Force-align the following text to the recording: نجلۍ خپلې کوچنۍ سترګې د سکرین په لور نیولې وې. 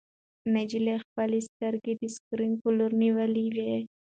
نجلۍ 0.53 0.95
خپلې 1.03 1.37
کوچنۍ 1.39 1.47
سترګې 1.49 1.93
د 1.99 2.03
سکرین 2.15 2.53
په 2.61 2.69
لور 2.77 2.91
نیولې 3.01 3.45
وې. 3.55 3.75